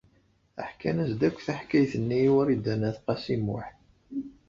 [0.67, 3.67] Ḥkan-as-d akk taḥkayt-nni i Wrida n At Qasi Muḥ.